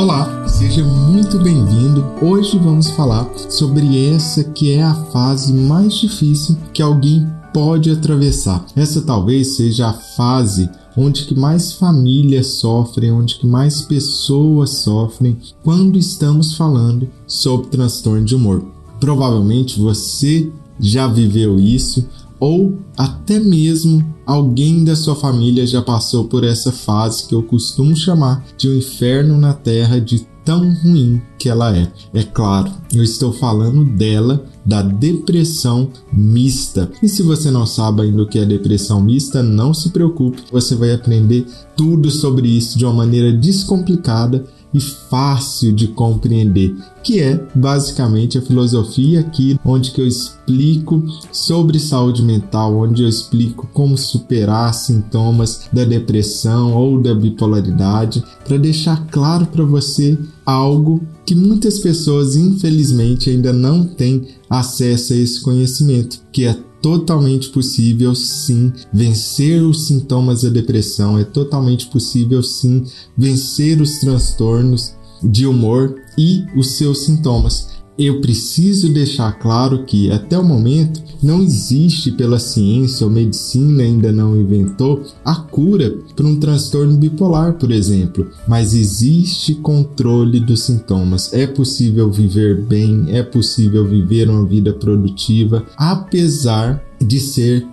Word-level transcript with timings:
Olá, 0.00 0.48
Seja 0.48 0.82
muito 0.82 1.38
bem-vindo. 1.40 2.02
Hoje 2.22 2.56
vamos 2.56 2.88
falar 2.88 3.30
sobre 3.50 4.08
essa 4.08 4.42
que 4.42 4.72
é 4.72 4.82
a 4.82 4.94
fase 4.94 5.52
mais 5.52 5.94
difícil 5.94 6.56
que 6.72 6.80
alguém 6.80 7.30
pode 7.52 7.90
atravessar. 7.90 8.64
Essa 8.74 9.02
talvez 9.02 9.56
seja 9.56 9.88
a 9.88 9.92
fase 9.92 10.70
onde 10.96 11.26
que 11.26 11.38
mais 11.38 11.74
famílias 11.74 12.46
sofrem, 12.60 13.12
onde 13.12 13.34
que 13.34 13.46
mais 13.46 13.82
pessoas 13.82 14.70
sofrem 14.70 15.36
quando 15.62 15.98
estamos 15.98 16.54
falando 16.54 17.06
sobre 17.26 17.68
transtorno 17.68 18.24
de 18.24 18.34
humor. 18.34 18.64
Provavelmente 18.98 19.78
você 19.78 20.50
já 20.80 21.06
viveu 21.08 21.60
isso 21.60 22.08
ou 22.40 22.78
até 22.96 23.38
mesmo 23.38 24.04
alguém 24.26 24.82
da 24.82 24.96
sua 24.96 25.14
família 25.14 25.66
já 25.66 25.82
passou 25.82 26.24
por 26.24 26.42
essa 26.42 26.72
fase 26.72 27.28
que 27.28 27.34
eu 27.34 27.42
costumo 27.42 27.94
chamar 27.94 28.44
de 28.56 28.68
um 28.68 28.74
inferno 28.74 29.36
na 29.36 29.52
terra 29.52 30.00
de 30.00 30.26
tão 30.44 30.72
ruim 30.82 31.20
que 31.38 31.48
ela 31.48 31.76
é. 31.76 31.92
É 32.14 32.22
claro, 32.22 32.70
eu 32.92 33.04
estou 33.04 33.32
falando 33.32 33.84
dela, 33.84 34.44
da 34.64 34.82
depressão 34.82 35.90
mista. 36.12 36.90
E 37.02 37.08
se 37.08 37.22
você 37.22 37.50
não 37.50 37.66
sabe 37.66 38.02
ainda 38.02 38.22
o 38.22 38.26
que 38.26 38.38
é 38.38 38.44
depressão 38.44 39.00
mista, 39.00 39.42
não 39.42 39.72
se 39.74 39.90
preocupe, 39.90 40.42
você 40.50 40.74
vai 40.74 40.92
aprender 40.92 41.46
tudo 41.76 42.10
sobre 42.10 42.48
isso 42.48 42.78
de 42.78 42.84
uma 42.84 42.94
maneira 42.94 43.32
descomplicada 43.32 44.44
e 44.72 44.80
fácil 44.80 45.72
de 45.72 45.88
compreender, 45.88 46.74
que 47.02 47.20
é 47.20 47.44
basicamente 47.54 48.38
a 48.38 48.42
filosofia 48.42 49.20
aqui 49.20 49.58
onde 49.64 49.90
que 49.90 50.00
eu 50.00 50.06
explico 50.06 51.02
sobre 51.32 51.78
saúde 51.78 52.22
mental, 52.22 52.76
onde 52.76 53.02
eu 53.02 53.08
explico 53.08 53.68
como 53.72 53.96
superar 53.96 54.72
sintomas 54.74 55.68
da 55.72 55.84
depressão 55.84 56.74
ou 56.74 57.00
da 57.00 57.14
bipolaridade, 57.14 58.22
para 58.44 58.56
deixar 58.56 59.06
claro 59.06 59.46
para 59.46 59.64
você 59.64 60.18
algo 60.50 61.00
que 61.24 61.34
muitas 61.34 61.78
pessoas 61.78 62.36
infelizmente 62.36 63.30
ainda 63.30 63.52
não 63.52 63.84
têm 63.84 64.26
acesso 64.48 65.12
a 65.12 65.16
esse 65.16 65.40
conhecimento, 65.40 66.20
que 66.32 66.44
é 66.44 66.56
totalmente 66.82 67.50
possível 67.50 68.14
sim 68.14 68.72
vencer 68.92 69.62
os 69.62 69.86
sintomas 69.86 70.42
da 70.42 70.48
depressão, 70.48 71.18
é 71.18 71.24
totalmente 71.24 71.86
possível 71.86 72.42
sim 72.42 72.84
vencer 73.16 73.80
os 73.80 74.00
transtornos 74.00 74.94
de 75.22 75.46
humor 75.46 75.94
e 76.16 76.44
os 76.56 76.72
seus 76.72 77.04
sintomas 77.04 77.79
eu 78.06 78.20
preciso 78.20 78.92
deixar 78.92 79.32
claro 79.38 79.84
que 79.84 80.10
até 80.10 80.38
o 80.38 80.44
momento 80.44 81.02
não 81.22 81.42
existe 81.42 82.10
pela 82.10 82.38
ciência 82.38 83.06
ou 83.06 83.12
medicina 83.12 83.82
ainda 83.82 84.10
não 84.10 84.40
inventou 84.40 85.02
a 85.24 85.34
cura 85.34 85.94
para 86.16 86.26
um 86.26 86.36
transtorno 86.36 86.96
bipolar, 86.96 87.54
por 87.54 87.70
exemplo, 87.70 88.26
mas 88.48 88.74
existe 88.74 89.54
controle 89.56 90.40
dos 90.40 90.62
sintomas. 90.62 91.32
É 91.32 91.46
possível 91.46 92.10
viver 92.10 92.62
bem, 92.62 93.04
é 93.08 93.22
possível 93.22 93.86
viver 93.86 94.30
uma 94.30 94.46
vida 94.46 94.72
produtiva 94.72 95.66
apesar 95.76 96.82
de 97.00 97.20
ser 97.20 97.66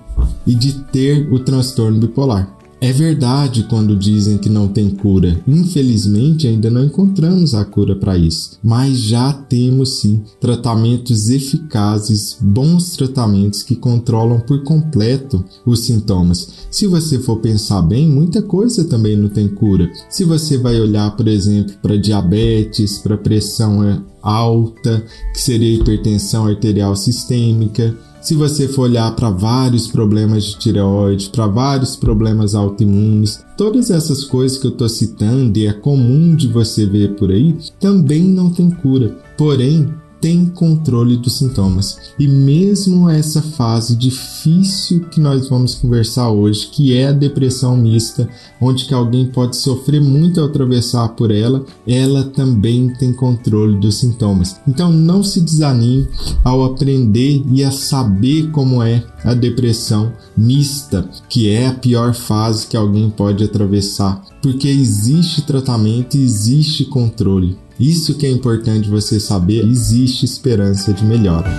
e 0.46 0.54
de 0.54 0.74
ter 0.92 1.32
o 1.32 1.40
transtorno 1.40 2.00
bipolar. 2.00 2.57
É 2.80 2.94
verdade 2.94 3.64
quando 3.64 3.96
dizem 3.96 4.38
que 4.38 4.50
não 4.50 4.68
tem 4.68 4.92
cura. 4.92 5.42
Infelizmente, 5.48 6.48
ainda 6.48 6.70
não 6.70 6.84
encontramos 6.86 7.56
a 7.56 7.66
cura 7.66 7.96
para 7.96 8.16
isso, 8.16 8.60
mas 8.64 9.00
já 9.00 9.34
temos 9.34 10.00
sim 10.00 10.22
tratamentos 10.40 11.30
eficazes, 11.30 12.38
bons 12.40 12.96
tratamentos 12.96 13.64
que 13.64 13.76
controlam 13.76 14.40
por 14.40 14.64
completo 14.64 15.44
os 15.66 15.86
sintomas. 15.86 16.68
Se 16.70 16.86
você 16.86 17.18
for 17.18 17.38
pensar 17.38 17.82
bem, 17.82 18.08
muita 18.08 18.44
coisa 18.44 18.84
também 18.84 19.18
não 19.18 19.30
tem 19.30 19.48
cura. 19.48 19.90
Se 20.08 20.24
você 20.24 20.58
vai 20.58 20.80
olhar, 20.80 21.16
por 21.16 21.28
exemplo, 21.28 21.74
para 21.82 21.98
diabetes, 21.98 23.00
para 23.00 23.18
pressão 23.18 23.84
é, 23.84 24.00
alta, 24.28 25.04
que 25.34 25.42
seria 25.42 25.76
hipertensão 25.76 26.46
arterial 26.46 26.96
sistêmica, 26.96 27.96
se 28.28 28.36
você 28.36 28.68
for 28.68 28.84
olhar 28.84 29.16
para 29.16 29.30
vários 29.30 29.88
problemas 29.88 30.44
de 30.44 30.58
tireoide, 30.58 31.30
para 31.30 31.48
vários 31.48 31.96
problemas 31.96 32.56
autoimunes, 32.56 33.42
todas 33.56 33.90
essas 33.90 34.26
coisas 34.26 34.58
que 34.58 34.68
eu 34.68 34.72
estou 34.72 34.90
citando 34.90 35.58
e 35.58 35.66
é 35.66 35.72
comum 35.72 36.36
de 36.36 36.48
você 36.48 36.86
ver 36.86 37.16
por 37.16 37.32
aí, 37.32 37.56
também 37.80 38.24
não 38.24 38.50
tem 38.50 38.70
cura. 38.70 39.16
Porém, 39.38 39.88
tem 40.20 40.46
controle 40.46 41.18
dos 41.18 41.38
sintomas. 41.38 41.98
E 42.18 42.28
mesmo 42.28 43.10
essa 43.10 43.42
fase 43.42 43.96
difícil 43.96 45.02
que 45.12 45.20
nós 45.20 45.50
vamos 45.50 45.76
conversar 45.76 46.30
hoje, 46.30 46.68
que 46.68 46.94
é 46.96 47.08
a 47.08 47.12
depressão 47.12 47.76
mista, 47.78 48.28
onde 48.60 48.86
que 48.86 48.94
alguém 48.94 49.28
pode 49.28 49.56
sofrer 49.56 50.02
muito 50.02 50.40
ao 50.40 50.48
atravessar 50.48 51.10
por 51.10 51.32
ela, 51.32 51.66
ela 51.86 52.24
também 52.24 52.90
tem 52.94 53.14
controle 53.14 53.80
dos 53.80 53.98
sintomas. 53.98 54.60
Então 54.68 54.92
não 54.92 55.24
se 55.24 55.42
desanime 55.42 56.08
ao 56.44 56.64
aprender 56.64 57.44
e 57.52 57.64
a 57.64 57.72
saber 57.72 58.50
como 58.52 58.82
é 58.82 59.04
a 59.24 59.34
depressão 59.34 60.14
mista, 60.36 61.08
que 61.30 61.50
é 61.50 61.68
a 61.68 61.74
pior 61.74 62.14
fase 62.14 62.68
que 62.68 62.78
alguém 62.78 63.10
pode 63.10 63.44
atravessar, 63.44 64.24
porque 64.48 64.70
existe 64.70 65.42
tratamento 65.42 66.16
existe 66.16 66.86
controle. 66.86 67.58
Isso 67.78 68.16
que 68.16 68.26
é 68.26 68.32
importante 68.32 68.90
você 68.90 69.20
saber, 69.20 69.68
existe 69.68 70.24
esperança 70.24 70.94
de 70.94 71.04
melhora. 71.04 71.52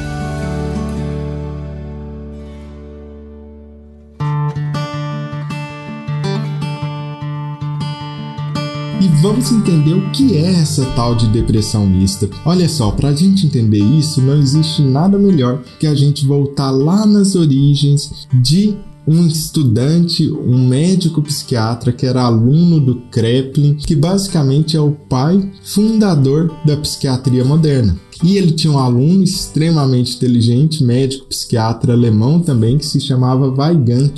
E 9.02 9.08
vamos 9.20 9.52
entender 9.52 9.92
o 9.92 10.10
que 10.10 10.38
é 10.38 10.54
essa 10.54 10.86
tal 10.96 11.14
de 11.14 11.26
depressão 11.26 11.86
mista. 11.86 12.26
Olha 12.42 12.70
só, 12.70 12.90
para 12.90 13.10
a 13.10 13.14
gente 13.14 13.44
entender 13.44 13.84
isso, 13.84 14.22
não 14.22 14.38
existe 14.38 14.80
nada 14.80 15.18
melhor 15.18 15.62
que 15.78 15.86
a 15.86 15.94
gente 15.94 16.24
voltar 16.24 16.70
lá 16.70 17.04
nas 17.04 17.34
origens 17.34 18.26
de 18.32 18.74
um 19.08 19.26
estudante, 19.26 20.30
um 20.30 20.68
médico 20.68 21.22
psiquiatra 21.22 21.92
que 21.92 22.04
era 22.04 22.22
aluno 22.22 22.78
do 22.78 22.96
Kreplin, 23.10 23.74
que 23.74 23.96
basicamente 23.96 24.76
é 24.76 24.80
o 24.80 24.92
pai 24.92 25.50
fundador 25.62 26.54
da 26.66 26.76
psiquiatria 26.76 27.42
moderna. 27.42 27.98
E 28.22 28.36
ele 28.36 28.50
tinha 28.50 28.72
um 28.72 28.78
aluno 28.78 29.22
extremamente 29.22 30.16
inteligente, 30.16 30.84
médico 30.84 31.26
psiquiatra 31.26 31.92
alemão 31.92 32.40
também, 32.40 32.76
que 32.76 32.84
se 32.84 33.00
chamava 33.00 33.48
Weigand. 33.48 34.12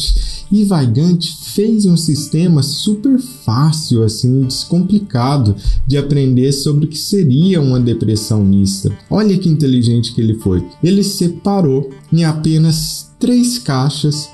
E 0.50 0.64
Weigand 0.64 1.18
fez 1.54 1.84
um 1.84 1.96
sistema 1.96 2.62
super 2.62 3.18
fácil, 3.18 4.02
assim, 4.02 4.40
descomplicado 4.42 5.54
de 5.86 5.98
aprender 5.98 6.50
sobre 6.52 6.86
o 6.86 6.88
que 6.88 6.98
seria 6.98 7.60
uma 7.60 7.78
depressão 7.78 8.42
mista. 8.42 8.90
Olha 9.10 9.36
que 9.36 9.48
inteligente 9.48 10.14
que 10.14 10.20
ele 10.20 10.34
foi. 10.34 10.64
Ele 10.82 11.04
separou 11.04 11.90
em 12.10 12.24
apenas 12.24 13.10
três 13.20 13.58
caixas 13.58 14.30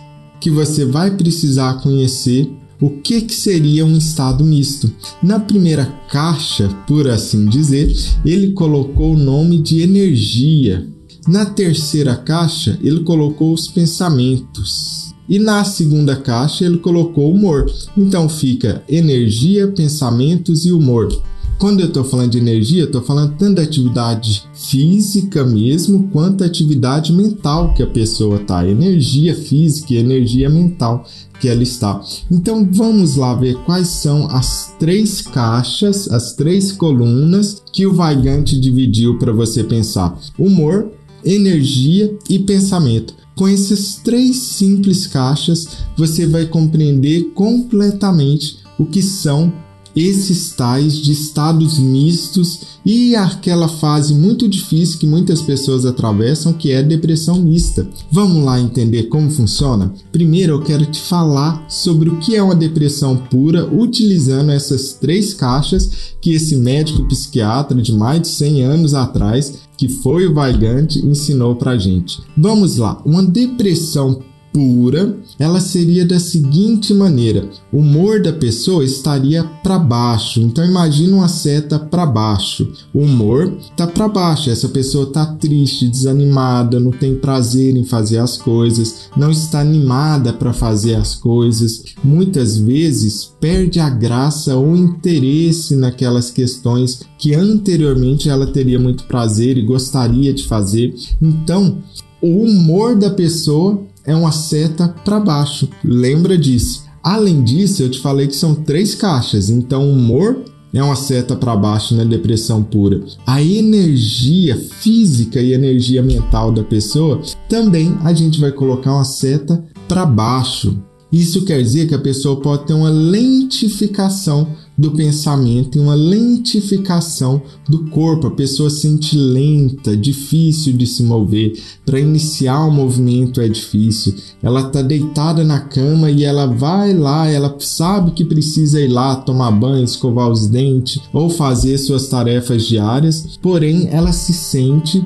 que 0.47 0.51
você 0.53 0.85
vai 0.85 1.11
precisar 1.11 1.83
conhecer 1.83 2.49
o 2.81 2.89
que, 2.89 3.23
que 3.23 3.35
seria 3.35 3.85
um 3.85 3.99
estado 3.99 4.45
misto. 4.45 4.89
Na 5.21 5.41
primeira 5.41 5.87
caixa, 6.09 6.69
por 6.87 7.11
assim 7.11 7.47
dizer, 7.47 7.93
ele 8.25 8.53
colocou 8.53 9.15
o 9.15 9.19
nome 9.19 9.59
de 9.59 9.81
energia. 9.81 10.87
Na 11.27 11.47
terceira 11.47 12.15
caixa, 12.15 12.79
ele 12.81 13.01
colocou 13.01 13.53
os 13.53 13.67
pensamentos. 13.67 15.13
E 15.29 15.37
na 15.37 15.65
segunda 15.65 16.15
caixa, 16.15 16.65
ele 16.65 16.79
colocou 16.79 17.35
humor. 17.35 17.67
Então 17.99 18.29
fica 18.29 18.85
energia, 18.89 19.67
pensamentos 19.67 20.65
e 20.65 20.71
humor. 20.71 21.09
Quando 21.59 21.81
eu 21.81 21.87
estou 21.87 22.05
falando 22.05 22.33
de 22.33 22.39
energia, 22.39 22.85
estou 22.85 23.01
falando 23.01 23.35
tanto 23.39 23.55
da 23.55 23.63
atividade 23.63 24.45
física 24.53 25.43
mesmo, 25.43 26.09
quanto 26.13 26.39
da 26.39 26.47
atividade 26.47 27.15
mental 27.15 27.73
que 27.73 27.83
a 27.83 27.87
pessoa 27.87 28.37
está. 28.37 28.69
Energia 28.69 29.35
física 29.35 29.95
e 29.95 29.97
energia 29.97 30.51
mental 30.51 31.07
que 31.41 31.49
ela 31.49 31.63
está. 31.63 32.03
Então 32.31 32.69
vamos 32.71 33.17
lá 33.17 33.35
ver 33.35 33.57
quais 33.65 33.89
são 33.89 34.29
as 34.29 34.75
três 34.79 35.23
caixas, 35.23 36.11
as 36.11 36.35
três 36.35 36.73
colunas 36.73 37.63
que 37.73 37.87
o 37.87 37.97
Weigand 37.97 38.45
dividiu 38.45 39.19
para 39.19 39.33
você 39.33 39.65
pensar: 39.65 40.19
humor, 40.39 40.91
energia 41.25 42.15
e 42.29 42.39
pensamento. 42.39 43.15
Com 43.35 43.49
essas 43.49 43.97
três 43.97 44.37
simples 44.37 45.07
caixas, 45.07 45.67
você 45.97 46.27
vai 46.27 46.47
compreender 46.47 47.33
completamente 47.35 48.59
o 48.79 48.85
que 48.85 49.03
são 49.03 49.53
esses 49.97 50.51
tais 50.51 50.99
de 50.99 51.11
estados 51.11 51.79
mistos 51.79 52.61
e 52.85 53.17
aquela 53.17 53.67
fase 53.67 54.15
muito 54.15 54.47
difícil 54.47 54.99
que 54.99 55.07
muitas 55.07 55.41
pessoas 55.41 55.87
atravessam, 55.87 56.53
que 56.53 56.71
é 56.71 56.83
depressão 56.83 57.41
mista. 57.41 57.89
Vamos 58.13 58.45
lá 58.45 58.61
entender 58.61 59.05
como 59.05 59.31
funciona? 59.31 59.93
Primeiro 60.13 60.53
eu 60.53 60.63
quero 60.63 60.85
te 60.85 61.01
falar 61.01 61.65
sobre 61.69 62.11
o 62.11 62.19
que 62.19 62.37
é 62.37 62.43
uma 62.43 62.55
depressão 62.55 63.17
pura 63.17 63.67
utilizando 63.67 64.51
essas 64.51 64.93
três 64.93 65.33
caixas 65.33 66.15
que 66.21 66.33
esse 66.33 66.57
médico 66.57 67.09
psiquiatra 67.09 67.81
de 67.81 67.93
mais 67.93 68.23
de 68.23 68.29
100 68.29 68.63
anos 68.63 68.95
atrás, 68.95 69.61
que 69.79 69.89
foi 69.89 70.27
o 70.27 70.35
Weigand, 70.39 70.89
ensinou 71.05 71.57
pra 71.57 71.79
gente. 71.79 72.21
Vamos 72.37 72.77
lá, 72.77 73.01
uma 73.05 73.25
depressão 73.25 74.21
pura, 74.57 75.15
ela 75.39 75.61
seria 75.61 76.07
da 76.07 76.19
seguinte 76.19 76.95
maneira: 76.95 77.47
o 77.71 77.81
humor 77.81 78.23
da 78.23 78.33
pessoa 78.33 78.83
estaria 78.83 79.45
para 79.45 79.79
baixo. 79.79 80.41
Então 80.41 80.65
imagina 80.65 81.17
uma 81.17 81.29
seta 81.29 81.79
para 81.79 82.07
baixo. 82.07 82.73
O 82.95 83.01
humor 83.01 83.53
tá 83.77 83.87
para 83.87 84.09
baixo. 84.09 84.49
Essa 84.49 84.71
pessoa 84.71 85.13
tá 85.13 85.27
triste, 85.27 85.87
desanimada, 85.87 86.81
não 86.81 86.91
tem 86.91 87.17
prazer 87.17 87.77
em 87.77 87.85
fazer 87.85 88.17
as 88.17 88.39
coisas, 88.39 89.11
não 89.15 89.31
está 89.31 89.61
animada 89.61 90.33
para 90.33 90.55
fazer 90.55 90.95
as 90.95 91.15
coisas. 91.15 91.85
Muitas 92.03 92.57
vezes 92.57 93.31
perde 93.39 93.79
a 93.79 93.91
graça 93.91 94.57
ou 94.57 94.75
interesse 94.75 95.77
naquelas 95.77 96.31
questões 96.31 97.03
que 97.19 97.35
anteriormente 97.35 98.31
ela 98.31 98.47
teria 98.47 98.79
muito 98.79 99.05
prazer 99.05 99.59
e 99.59 99.67
gostaria 99.67 100.33
de 100.33 100.45
fazer. 100.45 100.95
Então, 101.21 101.79
o 102.23 102.43
humor 102.43 102.97
da 102.97 103.11
pessoa 103.11 103.83
é 104.07 104.15
uma 104.15 104.33
seta 104.33 104.89
para 105.05 105.21
baixo. 105.21 105.69
Lembra 105.85 106.39
disso. 106.39 106.85
Além 107.03 107.43
disso, 107.43 107.83
eu 107.83 107.91
te 107.91 108.01
falei 108.01 108.27
que 108.27 108.37
são 108.37 108.55
três 108.55 108.95
caixas, 108.95 109.49
então 109.49 109.91
humor 109.91 110.43
é 110.75 110.83
uma 110.83 110.97
seta 110.97 111.35
para 111.35 111.57
baixo 111.57 111.95
na 111.95 112.05
depressão 112.05 112.63
pura. 112.63 113.01
A 113.27 113.43
energia 113.43 114.57
física 114.57 115.41
e 115.41 115.53
energia 115.53 116.03
mental 116.03 116.53
da 116.53 116.63
pessoa 116.63 117.21
também 117.49 117.97
a 118.03 118.13
gente 118.13 118.41
vai 118.41 118.53
colocar 118.53 118.93
uma 118.93 119.05
seta 119.05 119.65
para 119.89 120.05
baixo. 120.05 120.79
Isso 121.11 121.45
quer 121.45 121.63
dizer 121.63 121.87
que 121.87 121.95
a 121.95 122.01
pessoa 122.01 122.41
pode 122.41 122.67
ter 122.67 122.75
uma 122.75 122.91
lentificação 122.91 124.49
do 124.77 124.91
pensamento 124.91 125.79
e 125.79 125.81
uma 125.81 125.95
lentificação 125.95 127.41
do 127.69 127.87
corpo. 127.91 128.27
A 128.27 128.31
pessoa 128.31 128.69
sente 128.69 129.17
lenta, 129.17 129.97
difícil 129.97 130.75
de 130.75 130.87
se 130.87 131.03
mover. 131.03 131.59
Para 131.85 132.01
iniciar 132.01 132.65
o 132.67 132.71
movimento 132.71 133.41
é 133.41 133.49
difícil. 133.49 134.15
Ela 134.43 134.61
está 134.61 134.83
deitada 134.83 135.43
na 135.43 135.61
cama 135.61 136.11
e 136.11 136.25
ela 136.25 136.47
vai 136.47 136.93
lá, 136.93 137.29
ela 137.29 137.55
sabe 137.59 138.11
que 138.11 138.25
precisa 138.25 138.81
ir 138.81 138.89
lá 138.89 139.17
tomar 139.17 139.51
banho, 139.51 139.85
escovar 139.85 140.31
os 140.31 140.47
dentes 140.47 141.01
ou 141.13 141.31
fazer 141.31 141.79
suas 141.79 142.09
tarefas 142.09 142.65
diárias, 142.67 143.39
porém 143.41 143.89
ela 143.91 144.13
se 144.13 144.33
sente 144.33 145.05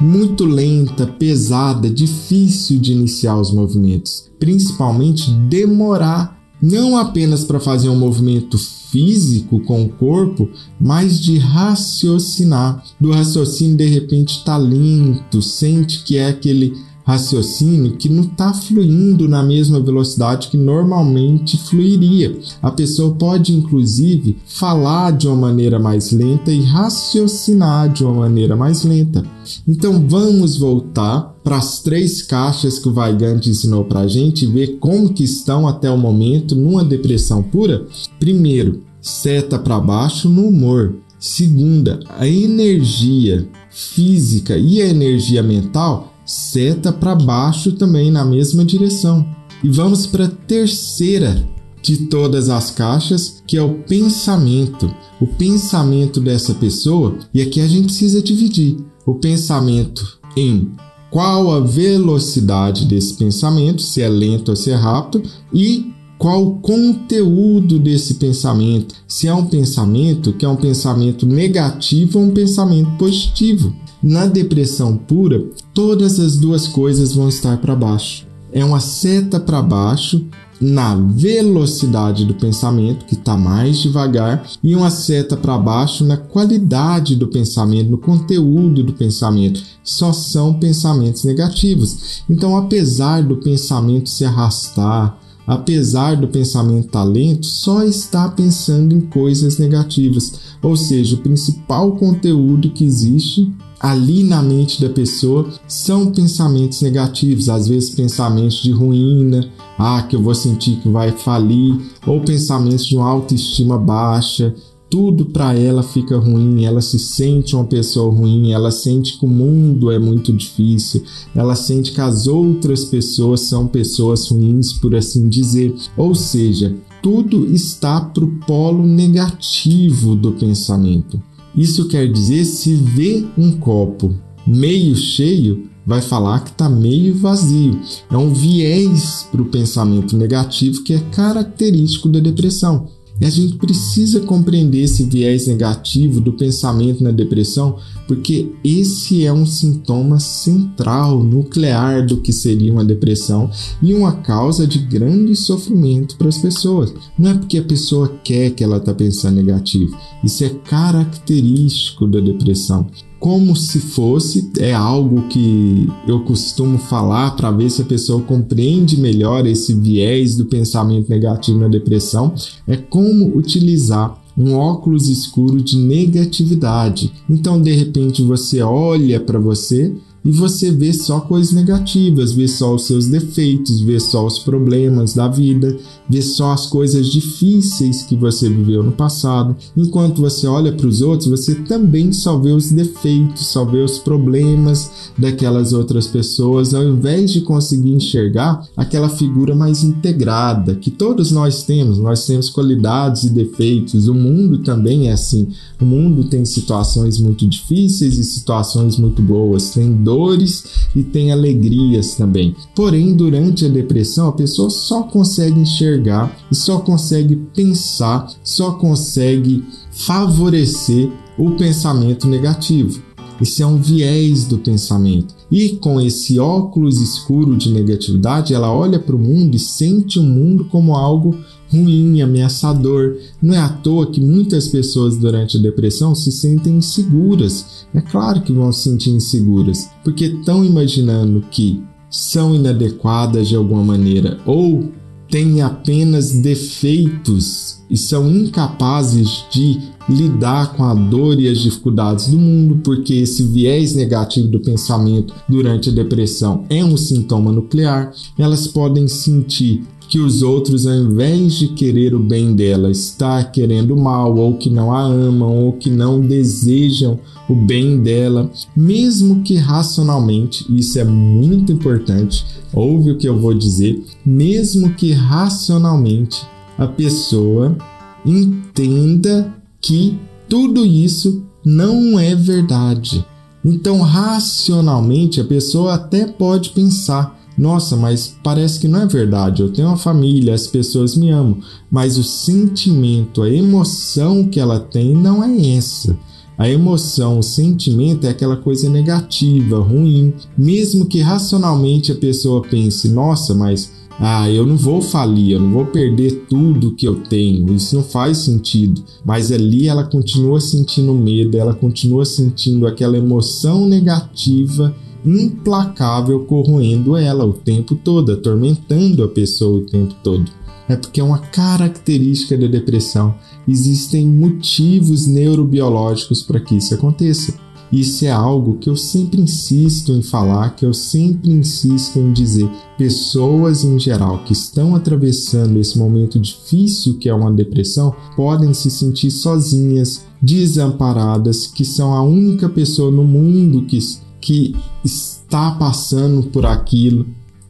muito 0.00 0.44
lenta, 0.44 1.06
pesada, 1.06 1.88
difícil 1.88 2.80
de 2.80 2.92
iniciar 2.92 3.38
os 3.38 3.52
movimentos, 3.52 4.30
principalmente 4.38 5.30
demorar 5.48 6.41
não 6.62 6.96
apenas 6.96 7.42
para 7.42 7.58
fazer 7.58 7.88
um 7.88 7.98
movimento 7.98 8.56
físico 8.56 9.58
com 9.60 9.82
o 9.82 9.88
corpo, 9.88 10.48
mas 10.80 11.18
de 11.18 11.38
raciocinar. 11.38 12.84
Do 13.00 13.10
raciocínio, 13.10 13.76
de 13.76 13.86
repente, 13.86 14.38
está 14.38 14.56
lento, 14.56 15.42
sente 15.42 16.04
que 16.04 16.16
é 16.16 16.28
aquele 16.28 16.72
raciocínio 17.04 17.96
que 17.96 18.08
não 18.08 18.22
está 18.22 18.52
fluindo 18.52 19.28
na 19.28 19.42
mesma 19.42 19.80
velocidade 19.80 20.48
que 20.48 20.56
normalmente 20.56 21.56
fluiria. 21.56 22.38
A 22.60 22.70
pessoa 22.70 23.14
pode, 23.14 23.54
inclusive, 23.54 24.38
falar 24.46 25.10
de 25.12 25.26
uma 25.26 25.36
maneira 25.36 25.78
mais 25.78 26.12
lenta 26.12 26.52
e 26.52 26.60
raciocinar 26.60 27.88
de 27.92 28.04
uma 28.04 28.14
maneira 28.14 28.56
mais 28.56 28.84
lenta. 28.84 29.24
Então 29.66 30.04
vamos 30.08 30.56
voltar 30.56 31.32
para 31.42 31.56
as 31.56 31.80
três 31.80 32.22
caixas 32.22 32.78
que 32.78 32.88
o 32.88 32.94
Weigand 32.94 33.40
ensinou 33.46 33.84
para 33.84 34.00
a 34.00 34.08
gente 34.08 34.44
e 34.44 34.48
ver 34.48 34.78
como 34.78 35.12
que 35.12 35.24
estão 35.24 35.66
até 35.66 35.90
o 35.90 35.98
momento 35.98 36.54
numa 36.54 36.84
depressão 36.84 37.42
pura. 37.42 37.84
Primeiro, 38.20 38.82
seta 39.00 39.58
para 39.58 39.80
baixo 39.80 40.28
no 40.28 40.46
humor. 40.46 40.94
Segunda, 41.18 42.00
a 42.18 42.26
energia 42.26 43.48
física 43.70 44.56
e 44.56 44.82
a 44.82 44.88
energia 44.88 45.42
mental 45.42 46.11
seta 46.24 46.92
para 46.92 47.14
baixo 47.14 47.72
também 47.72 48.10
na 48.10 48.24
mesma 48.24 48.64
direção. 48.64 49.26
E 49.62 49.68
vamos 49.68 50.06
para 50.06 50.24
a 50.26 50.30
terceira 50.30 51.48
de 51.82 52.06
todas 52.06 52.48
as 52.48 52.70
caixas, 52.70 53.42
que 53.46 53.56
é 53.56 53.62
o 53.62 53.74
pensamento. 53.82 54.92
O 55.20 55.26
pensamento 55.26 56.20
dessa 56.20 56.54
pessoa, 56.54 57.16
e 57.34 57.42
aqui 57.42 57.60
a 57.60 57.66
gente 57.66 57.86
precisa 57.86 58.22
dividir 58.22 58.76
o 59.04 59.14
pensamento 59.14 60.20
em 60.36 60.70
qual 61.10 61.52
a 61.52 61.60
velocidade 61.60 62.86
desse 62.86 63.14
pensamento, 63.14 63.82
se 63.82 64.00
é 64.00 64.08
lento 64.08 64.50
ou 64.50 64.56
se 64.56 64.70
é 64.70 64.74
rápido, 64.74 65.28
e 65.52 65.92
qual 66.16 66.42
o 66.42 66.60
conteúdo 66.60 67.78
desse 67.80 68.14
pensamento, 68.14 68.94
se 69.08 69.26
é 69.26 69.34
um 69.34 69.44
pensamento 69.44 70.32
que 70.32 70.44
é 70.44 70.48
um 70.48 70.56
pensamento 70.56 71.26
negativo 71.26 72.18
ou 72.18 72.26
um 72.26 72.30
pensamento 72.30 72.90
positivo. 72.96 73.74
Na 74.02 74.26
depressão 74.26 74.96
pura, 74.96 75.44
todas 75.72 76.18
as 76.18 76.36
duas 76.36 76.66
coisas 76.66 77.14
vão 77.14 77.28
estar 77.28 77.58
para 77.58 77.76
baixo. 77.76 78.26
É 78.50 78.64
uma 78.64 78.80
seta 78.80 79.38
para 79.38 79.62
baixo 79.62 80.26
na 80.60 80.94
velocidade 80.96 82.24
do 82.24 82.34
pensamento, 82.34 83.04
que 83.04 83.14
está 83.14 83.36
mais 83.36 83.78
devagar, 83.78 84.44
e 84.62 84.74
uma 84.74 84.90
seta 84.90 85.36
para 85.36 85.56
baixo 85.56 86.04
na 86.04 86.16
qualidade 86.16 87.14
do 87.14 87.28
pensamento, 87.28 87.90
no 87.90 87.98
conteúdo 87.98 88.82
do 88.82 88.92
pensamento. 88.92 89.62
Só 89.84 90.12
são 90.12 90.54
pensamentos 90.54 91.22
negativos. 91.22 92.22
Então, 92.28 92.56
apesar 92.56 93.22
do 93.22 93.36
pensamento 93.36 94.08
se 94.08 94.24
arrastar, 94.24 95.16
apesar 95.46 96.16
do 96.16 96.26
pensamento 96.26 96.88
talento, 96.88 97.46
só 97.46 97.84
está 97.84 98.28
pensando 98.28 98.94
em 98.94 99.00
coisas 99.00 99.58
negativas. 99.58 100.32
Ou 100.60 100.76
seja, 100.76 101.14
o 101.14 101.22
principal 101.22 101.92
conteúdo 101.92 102.70
que 102.70 102.84
existe 102.84 103.52
ali 103.82 104.22
na 104.22 104.40
mente 104.40 104.80
da 104.80 104.88
pessoa 104.88 105.48
são 105.66 106.12
pensamentos 106.12 106.80
negativos, 106.80 107.48
às 107.48 107.66
vezes 107.66 107.90
pensamentos 107.90 108.62
de 108.62 108.70
ruína, 108.70 109.50
ah, 109.76 110.02
que 110.02 110.14
eu 110.14 110.22
vou 110.22 110.36
sentir 110.36 110.76
que 110.76 110.88
vai 110.88 111.10
falir, 111.10 111.76
ou 112.06 112.20
pensamentos 112.20 112.86
de 112.86 112.96
uma 112.96 113.08
autoestima 113.08 113.76
baixa. 113.76 114.54
Tudo 114.88 115.24
para 115.24 115.54
ela 115.58 115.82
fica 115.82 116.18
ruim, 116.18 116.64
ela 116.64 116.82
se 116.82 116.98
sente 116.98 117.56
uma 117.56 117.64
pessoa 117.64 118.12
ruim, 118.12 118.52
ela 118.52 118.70
sente 118.70 119.18
que 119.18 119.24
o 119.24 119.28
mundo 119.28 119.90
é 119.90 119.98
muito 119.98 120.32
difícil, 120.32 121.02
ela 121.34 121.56
sente 121.56 121.92
que 121.92 122.00
as 122.00 122.26
outras 122.26 122.84
pessoas 122.84 123.40
são 123.40 123.66
pessoas 123.66 124.28
ruins, 124.28 124.74
por 124.74 124.94
assim 124.94 125.28
dizer. 125.30 125.74
Ou 125.96 126.14
seja, 126.14 126.76
tudo 127.02 127.52
está 127.52 128.02
para 128.02 128.22
o 128.22 128.38
polo 128.46 128.86
negativo 128.86 130.14
do 130.14 130.32
pensamento. 130.32 131.18
Isso 131.56 131.88
quer 131.88 132.10
dizer 132.10 132.44
se 132.44 132.74
vê 132.74 133.24
um 133.36 133.52
copo 133.52 134.14
meio 134.46 134.96
cheio, 134.96 135.68
vai 135.86 136.00
falar 136.00 136.40
que 136.40 136.50
está 136.50 136.68
meio 136.68 137.14
vazio. 137.14 137.78
É 138.10 138.16
um 138.16 138.32
viés 138.32 139.26
para 139.30 139.42
o 139.42 139.46
pensamento 139.46 140.16
negativo 140.16 140.82
que 140.82 140.94
é 140.94 140.98
característico 141.10 142.08
da 142.08 142.20
depressão. 142.20 142.88
E 143.20 143.24
a 143.24 143.30
gente 143.30 143.56
precisa 143.56 144.20
compreender 144.20 144.82
esse 144.82 145.04
viés 145.04 145.46
negativo 145.46 146.20
do 146.20 146.32
pensamento 146.32 147.04
na 147.04 147.10
depressão, 147.10 147.78
porque 148.06 148.52
esse 148.64 149.24
é 149.24 149.32
um 149.32 149.46
sintoma 149.46 150.20
central, 150.20 151.22
nuclear 151.22 152.06
do 152.06 152.18
que 152.18 152.32
seria 152.32 152.72
uma 152.72 152.84
depressão 152.84 153.50
e 153.82 153.94
uma 153.94 154.12
causa 154.12 154.66
de 154.66 154.78
grande 154.78 155.34
sofrimento 155.36 156.16
para 156.16 156.28
as 156.28 156.38
pessoas. 156.38 156.92
Não 157.18 157.30
é 157.30 157.34
porque 157.34 157.58
a 157.58 157.64
pessoa 157.64 158.08
quer 158.22 158.50
que 158.50 158.64
ela 158.64 158.78
está 158.78 158.92
pensando 158.92 159.36
negativo, 159.36 159.96
isso 160.22 160.44
é 160.44 160.48
característico 160.48 162.06
da 162.06 162.20
depressão 162.20 162.86
como 163.22 163.54
se 163.54 163.78
fosse, 163.78 164.50
é 164.58 164.74
algo 164.74 165.28
que 165.28 165.88
eu 166.08 166.24
costumo 166.24 166.76
falar 166.76 167.36
para 167.36 167.52
ver 167.52 167.70
se 167.70 167.80
a 167.80 167.84
pessoa 167.84 168.20
compreende 168.20 168.96
melhor 168.96 169.46
esse 169.46 169.72
viés 169.74 170.36
do 170.36 170.46
pensamento 170.46 171.08
negativo 171.08 171.60
na 171.60 171.68
depressão, 171.68 172.34
é 172.66 172.76
como 172.76 173.36
utilizar 173.36 174.20
um 174.36 174.54
óculos 174.54 175.08
escuro 175.08 175.62
de 175.62 175.76
negatividade. 175.76 177.12
Então, 177.28 177.60
de 177.60 177.72
repente, 177.72 178.22
você 178.22 178.62
olha 178.62 179.20
para 179.20 179.38
você 179.38 179.94
e 180.24 180.30
você 180.30 180.70
vê 180.70 180.92
só 180.92 181.20
coisas 181.20 181.52
negativas, 181.52 182.32
vê 182.32 182.46
só 182.46 182.74
os 182.74 182.86
seus 182.86 183.08
defeitos, 183.08 183.80
vê 183.80 183.98
só 183.98 184.24
os 184.24 184.38
problemas 184.38 185.14
da 185.14 185.26
vida, 185.26 185.76
vê 186.12 186.20
só 186.20 186.52
as 186.52 186.66
coisas 186.66 187.06
difíceis 187.06 188.02
que 188.02 188.14
você 188.14 188.46
viveu 188.46 188.82
no 188.82 188.92
passado. 188.92 189.56
Enquanto 189.74 190.20
você 190.20 190.46
olha 190.46 190.70
para 190.70 190.86
os 190.86 191.00
outros, 191.00 191.30
você 191.30 191.54
também 191.54 192.12
só 192.12 192.38
vê 192.38 192.50
os 192.50 192.70
defeitos, 192.70 193.46
só 193.46 193.64
vê 193.64 193.78
os 193.78 193.98
problemas 193.98 195.10
daquelas 195.16 195.72
outras 195.72 196.06
pessoas, 196.06 196.74
ao 196.74 196.84
invés 196.84 197.32
de 197.32 197.40
conseguir 197.40 197.94
enxergar 197.94 198.62
aquela 198.76 199.08
figura 199.08 199.54
mais 199.54 199.82
integrada 199.82 200.74
que 200.74 200.90
todos 200.90 201.30
nós 201.30 201.62
temos. 201.62 201.98
Nós 201.98 202.26
temos 202.26 202.50
qualidades 202.50 203.24
e 203.24 203.30
defeitos. 203.30 204.06
O 204.06 204.14
mundo 204.14 204.58
também 204.58 205.08
é 205.08 205.12
assim. 205.12 205.48
O 205.80 205.84
mundo 205.86 206.24
tem 206.24 206.44
situações 206.44 207.18
muito 207.18 207.46
difíceis 207.46 208.18
e 208.18 208.24
situações 208.24 208.98
muito 208.98 209.22
boas, 209.22 209.70
tem 209.70 209.90
dores 209.90 210.64
e 210.94 211.02
tem 211.02 211.32
alegrias 211.32 212.16
também. 212.16 212.54
Porém, 212.74 213.16
durante 213.16 213.64
a 213.64 213.68
depressão, 213.68 214.28
a 214.28 214.32
pessoa 214.32 214.68
só 214.68 215.04
consegue 215.04 215.58
enxergar 215.58 216.01
e 216.50 216.54
só 216.54 216.80
consegue 216.80 217.36
pensar, 217.54 218.26
só 218.42 218.72
consegue 218.72 219.64
favorecer 219.90 221.10
o 221.38 221.52
pensamento 221.52 222.26
negativo. 222.26 223.02
Esse 223.40 223.62
é 223.62 223.66
um 223.66 223.76
viés 223.76 224.44
do 224.44 224.58
pensamento. 224.58 225.34
E 225.50 225.70
com 225.70 226.00
esse 226.00 226.38
óculos 226.38 227.00
escuro 227.00 227.56
de 227.56 227.70
negatividade, 227.70 228.54
ela 228.54 228.72
olha 228.72 229.00
para 229.00 229.16
o 229.16 229.18
mundo 229.18 229.56
e 229.56 229.58
sente 229.58 230.18
o 230.18 230.22
mundo 230.22 230.66
como 230.66 230.94
algo 230.94 231.36
ruim, 231.72 232.20
ameaçador. 232.20 233.16
Não 233.42 233.54
é 233.54 233.58
à 233.58 233.68
toa 233.68 234.10
que 234.10 234.20
muitas 234.20 234.68
pessoas 234.68 235.16
durante 235.16 235.58
a 235.58 235.60
depressão 235.60 236.14
se 236.14 236.30
sentem 236.30 236.76
inseguras. 236.76 237.86
É 237.92 238.00
claro 238.00 238.42
que 238.42 238.52
vão 238.52 238.70
se 238.70 238.84
sentir 238.84 239.10
inseguras, 239.10 239.90
porque 240.04 240.26
estão 240.26 240.64
imaginando 240.64 241.44
que 241.50 241.82
são 242.08 242.54
inadequadas 242.54 243.48
de 243.48 243.56
alguma 243.56 243.82
maneira 243.82 244.38
ou 244.46 244.92
têm 245.32 245.62
apenas 245.62 246.30
defeitos 246.30 247.82
e 247.88 247.96
são 247.96 248.30
incapazes 248.30 249.46
de 249.50 249.80
lidar 250.06 250.74
com 250.76 250.84
a 250.84 250.92
dor 250.92 251.40
e 251.40 251.48
as 251.48 251.58
dificuldades 251.58 252.28
do 252.28 252.38
mundo, 252.38 252.82
porque 252.84 253.14
esse 253.14 253.42
viés 253.42 253.94
negativo 253.94 254.48
do 254.48 254.60
pensamento 254.60 255.32
durante 255.48 255.88
a 255.88 255.92
depressão 255.92 256.66
é 256.68 256.84
um 256.84 256.98
sintoma 256.98 257.50
nuclear. 257.50 258.12
Elas 258.38 258.66
podem 258.66 259.08
sentir 259.08 259.82
que 260.12 260.20
os 260.20 260.42
outros, 260.42 260.86
ao 260.86 260.94
invés 260.94 261.54
de 261.54 261.68
querer 261.68 262.14
o 262.14 262.18
bem 262.18 262.54
dela, 262.54 262.90
está 262.90 263.42
querendo 263.42 263.96
mal, 263.96 264.36
ou 264.36 264.58
que 264.58 264.68
não 264.68 264.92
a 264.92 265.00
amam, 265.00 265.64
ou 265.64 265.72
que 265.72 265.88
não 265.88 266.20
desejam 266.20 267.18
o 267.48 267.54
bem 267.54 267.98
dela, 267.98 268.50
mesmo 268.76 269.40
que 269.40 269.56
racionalmente, 269.56 270.66
isso 270.68 270.98
é 270.98 271.04
muito 271.04 271.72
importante, 271.72 272.44
ouve 272.74 273.12
o 273.12 273.16
que 273.16 273.26
eu 273.26 273.40
vou 273.40 273.54
dizer, 273.54 274.04
mesmo 274.22 274.92
que 274.92 275.12
racionalmente 275.12 276.46
a 276.76 276.86
pessoa 276.86 277.74
entenda 278.22 279.50
que 279.80 280.18
tudo 280.46 280.84
isso 280.84 281.42
não 281.64 282.20
é 282.20 282.34
verdade. 282.34 283.24
Então, 283.64 284.02
racionalmente, 284.02 285.40
a 285.40 285.44
pessoa 285.44 285.94
até 285.94 286.26
pode 286.26 286.68
pensar: 286.70 287.41
nossa, 287.62 287.96
mas 287.96 288.36
parece 288.42 288.80
que 288.80 288.88
não 288.88 289.02
é 289.02 289.06
verdade. 289.06 289.62
Eu 289.62 289.72
tenho 289.72 289.86
uma 289.86 289.96
família, 289.96 290.52
as 290.52 290.66
pessoas 290.66 291.16
me 291.16 291.30
amam, 291.30 291.58
mas 291.88 292.18
o 292.18 292.24
sentimento, 292.24 293.40
a 293.40 293.48
emoção 293.48 294.48
que 294.48 294.58
ela 294.58 294.80
tem 294.80 295.14
não 295.14 295.44
é 295.44 295.76
essa. 295.76 296.18
A 296.58 296.68
emoção, 296.68 297.38
o 297.38 297.42
sentimento 297.42 298.26
é 298.26 298.30
aquela 298.30 298.56
coisa 298.56 298.90
negativa, 298.90 299.78
ruim. 299.78 300.34
Mesmo 300.58 301.06
que 301.06 301.20
racionalmente 301.20 302.10
a 302.10 302.16
pessoa 302.16 302.62
pense: 302.62 303.08
nossa, 303.08 303.54
mas 303.54 303.92
ah, 304.18 304.50
eu 304.50 304.66
não 304.66 304.76
vou 304.76 305.00
falir, 305.00 305.52
eu 305.52 305.60
não 305.60 305.70
vou 305.70 305.86
perder 305.86 306.44
tudo 306.48 306.96
que 306.96 307.06
eu 307.06 307.22
tenho, 307.22 307.72
isso 307.72 307.94
não 307.94 308.02
faz 308.02 308.38
sentido. 308.38 309.04
Mas 309.24 309.52
ali 309.52 309.86
ela 309.86 310.02
continua 310.02 310.60
sentindo 310.60 311.14
medo, 311.14 311.56
ela 311.56 311.74
continua 311.74 312.24
sentindo 312.24 312.88
aquela 312.88 313.16
emoção 313.16 313.86
negativa 313.86 314.92
implacável 315.24 316.44
corroendo 316.44 317.16
ela 317.16 317.44
o 317.44 317.52
tempo 317.52 317.94
todo, 317.94 318.32
atormentando 318.32 319.22
a 319.22 319.28
pessoa 319.28 319.78
o 319.78 319.86
tempo 319.86 320.14
todo. 320.22 320.50
É 320.88 320.96
porque 320.96 321.20
é 321.20 321.24
uma 321.24 321.38
característica 321.38 322.56
da 322.58 322.66
depressão. 322.66 323.34
Existem 323.66 324.26
motivos 324.26 325.26
neurobiológicos 325.26 326.42
para 326.42 326.60
que 326.60 326.76
isso 326.76 326.94
aconteça. 326.94 327.54
Isso 327.92 328.24
é 328.24 328.30
algo 328.30 328.78
que 328.78 328.88
eu 328.88 328.96
sempre 328.96 329.38
insisto 329.38 330.12
em 330.12 330.22
falar, 330.22 330.74
que 330.74 330.86
eu 330.86 330.94
sempre 330.94 331.50
insisto 331.50 332.18
em 332.18 332.32
dizer. 332.32 332.66
Pessoas 332.96 333.84
em 333.84 333.98
geral 333.98 334.42
que 334.44 334.54
estão 334.54 334.96
atravessando 334.96 335.78
esse 335.78 335.98
momento 335.98 336.40
difícil 336.40 337.18
que 337.18 337.28
é 337.28 337.34
uma 337.34 337.52
depressão 337.52 338.14
podem 338.34 338.72
se 338.72 338.90
sentir 338.90 339.30
sozinhas, 339.30 340.24
desamparadas, 340.40 341.66
que 341.66 341.84
são 341.84 342.14
a 342.14 342.22
única 342.22 342.66
pessoa 342.66 343.10
no 343.10 343.24
mundo 343.24 343.84
que 343.84 343.98
que 344.42 344.74
está 345.04 345.70
passando 345.70 346.48
por 346.48 346.66
aquilo, 346.66 347.26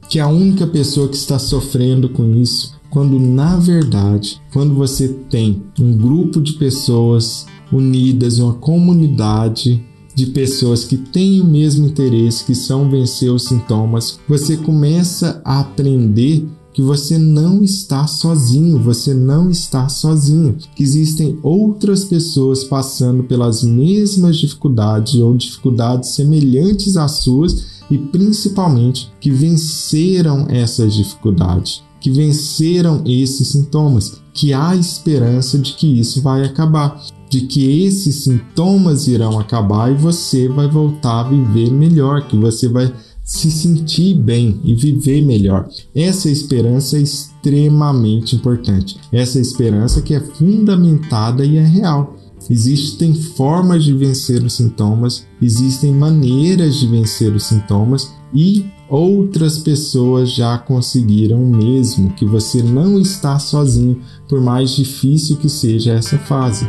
que 0.09 0.19
é 0.19 0.23
a 0.23 0.29
única 0.29 0.67
pessoa 0.67 1.09
que 1.09 1.17
está 1.17 1.39
sofrendo 1.39 2.09
com 2.09 2.35
isso, 2.35 2.75
quando 2.91 3.19
na 3.21 3.57
verdade, 3.57 4.41
quando 4.53 4.75
você 4.75 5.09
tem 5.31 5.63
um 5.79 5.97
grupo 5.97 6.41
de 6.41 6.55
pessoas 6.55 7.47
unidas, 7.71 8.39
uma 8.39 8.55
comunidade 8.55 9.83
de 10.15 10.27
pessoas 10.27 10.85
que 10.85 10.97
têm 10.97 11.41
o 11.41 11.45
mesmo 11.45 11.87
interesse, 11.87 12.45
que 12.45 12.55
são 12.55 12.91
vencer 12.91 13.31
os 13.31 13.45
sintomas, 13.45 14.19
você 14.29 14.57
começa 14.57 15.41
a 15.45 15.61
aprender 15.61 16.47
que 16.73 16.81
você 16.81 17.19
não 17.19 17.63
está 17.63 18.07
sozinho, 18.07 18.79
você 18.79 19.13
não 19.13 19.51
está 19.51 19.89
sozinho, 19.89 20.57
que 20.75 20.83
existem 20.83 21.39
outras 21.43 22.05
pessoas 22.05 22.65
passando 22.65 23.25
pelas 23.25 23.63
mesmas 23.63 24.39
dificuldades 24.39 25.21
ou 25.21 25.37
dificuldades 25.37 26.11
semelhantes 26.11 26.97
às 26.97 27.13
suas 27.13 27.83
e 27.91 27.99
principalmente 27.99 29.13
que 29.21 29.31
venceram 29.31 30.47
essas 30.49 30.95
dificuldades, 30.95 31.83
que 32.01 32.11
venceram 32.11 33.03
esses 33.05 33.49
sintomas, 33.49 34.23
que 34.33 34.55
há 34.55 34.75
esperança 34.75 35.59
de 35.59 35.75
que 35.75 36.01
isso 36.01 36.23
vai 36.23 36.45
acabar, 36.45 36.99
de 37.29 37.43
que 37.43 37.85
esses 37.85 38.25
sintomas 38.25 39.09
irão 39.09 39.39
acabar 39.39 39.93
e 39.93 39.95
você 39.95 40.49
vai 40.49 40.69
voltar 40.69 41.21
a 41.21 41.29
viver 41.29 41.71
melhor, 41.71 42.27
que 42.27 42.37
você 42.37 42.69
vai 42.69 42.93
se 43.25 43.51
sentir 43.51 44.15
bem 44.15 44.61
e 44.65 44.75
viver 44.75 45.23
melhor. 45.23 45.69
Essa 45.95 46.29
esperança 46.29 46.97
é 46.97 47.03
extremamente 47.03 48.37
importante. 48.37 48.97
Essa 49.13 49.39
esperança 49.39 50.03
que 50.03 50.15
é 50.15 50.21
fundamentada 50.21 51.45
e 51.45 51.57
é 51.57 51.65
real. 51.65 52.17
Existem 52.51 53.15
formas 53.15 53.85
de 53.85 53.93
vencer 53.93 54.43
os 54.43 54.55
sintomas, 54.55 55.25
existem 55.41 55.93
maneiras 55.93 56.75
de 56.77 56.89
vencer 56.89 57.33
os 57.33 57.45
sintomas 57.45 58.11
e 58.35 58.67
outras 58.89 59.59
pessoas 59.59 60.33
já 60.33 60.59
conseguiram 60.59 61.39
mesmo 61.39 62.13
que 62.15 62.25
você 62.25 62.63
não 62.63 63.01
está 63.01 63.39
sozinho, 63.39 64.01
por 64.29 64.41
mais 64.41 64.71
difícil 64.73 65.37
que 65.37 65.49
seja 65.49 65.93
essa 65.93 66.19
fase. 66.19 66.69